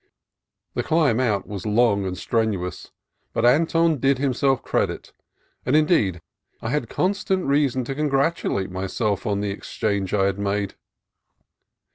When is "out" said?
1.19-1.45